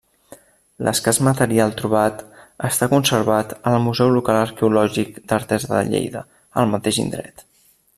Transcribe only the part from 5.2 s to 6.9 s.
d'Artesa de Lleida, al